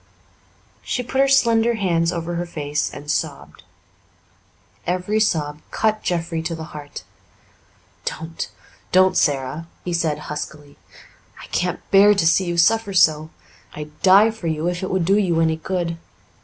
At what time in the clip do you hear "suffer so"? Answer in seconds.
12.57-13.29